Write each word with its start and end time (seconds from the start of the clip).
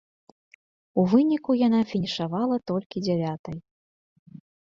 У 1.01 1.03
выніку 1.11 1.51
яна 1.67 1.81
фінішавала 1.91 2.55
толькі 2.71 3.05
дзявятай. 3.09 3.57